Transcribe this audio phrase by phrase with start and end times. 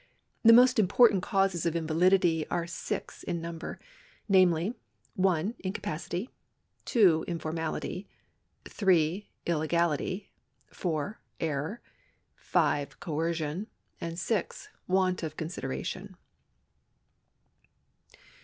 [0.41, 3.79] The most important causes of invalidity are six in number,
[4.27, 4.73] namely,
[5.23, 6.31] (I) incapacity,
[6.85, 8.07] (2) informality,
[8.65, 10.31] (3) illegality,
[10.73, 11.81] (4) error,
[12.35, 13.67] (5) coercion,
[14.01, 16.17] and (6) want of consideration.